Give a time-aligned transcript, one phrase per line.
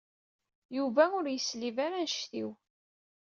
[0.77, 2.49] Yuba ur yeslib ara anect-iw.